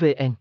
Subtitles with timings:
[0.00, 0.34] vn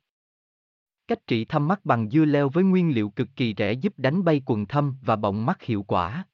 [1.08, 4.24] Cách trị thâm mắt bằng dưa leo với nguyên liệu cực kỳ rẻ giúp đánh
[4.24, 6.26] bay quần thâm và bọng mắt hiệu quả.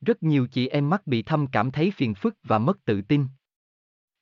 [0.00, 3.26] Rất nhiều chị em mắt bị thâm cảm thấy phiền phức và mất tự tin.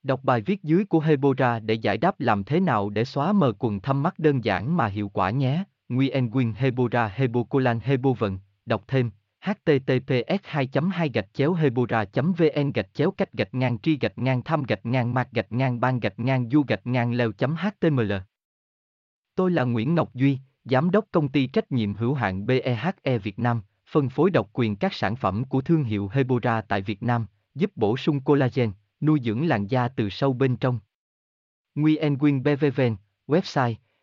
[0.03, 3.53] Đọc bài viết dưới của Hebora để giải đáp làm thế nào để xóa mờ
[3.59, 5.65] quần thâm mắt đơn giản mà hiệu quả nhé.
[5.89, 9.11] Nguyen Quyên Hebora Hebocolan Hebovận, đọc thêm
[9.47, 14.43] https 2 2 gạch chéo hebora vn gạch chéo cách gạch ngang tri gạch ngang
[14.43, 18.13] thăm gạch ngang mạc gạch ngang ban gạch ngang du gạch ngang leo html
[19.35, 23.39] Tôi là Nguyễn Ngọc Duy, Giám đốc công ty trách nhiệm hữu hạn BEHE Việt
[23.39, 27.27] Nam, phân phối độc quyền các sản phẩm của thương hiệu Hebora tại Việt Nam,
[27.55, 30.81] giúp bổ sung collagen, nuôi dưỡng làn da từ sâu bên trong.
[31.75, 33.75] Nguyen Nguyen BVVN, website